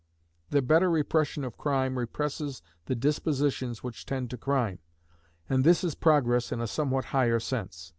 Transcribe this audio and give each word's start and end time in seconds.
The 0.49 0.63
better 0.63 0.89
repression 0.89 1.43
of 1.43 1.59
crime 1.59 1.95
represses 1.99 2.63
the 2.85 2.95
dispositions 2.95 3.83
which 3.83 4.03
tend 4.07 4.31
to 4.31 4.35
crime, 4.39 4.79
and 5.47 5.63
this 5.63 5.83
is 5.83 5.93
Progress 5.93 6.51
in 6.51 6.59
a 6.59 6.65
somewhat 6.65 7.05
higher 7.13 7.39
sense. 7.39 7.89